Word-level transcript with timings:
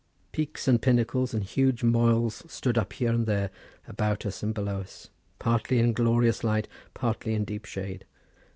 Peaks 0.31 0.67
and 0.67 0.81
pinnacles 0.81 1.31
and 1.31 1.43
huge 1.43 1.83
moels 1.83 2.41
stood 2.51 2.75
up 2.75 2.93
here 2.93 3.11
and 3.11 3.27
there, 3.27 3.51
about 3.87 4.25
us 4.25 4.41
and 4.41 4.51
below 4.51 4.77
us, 4.79 5.11
partly 5.37 5.77
in 5.77 5.93
glorious 5.93 6.43
light, 6.43 6.67
partly 6.95 7.35
in 7.35 7.45
deep 7.45 7.65
shade. 7.65 8.03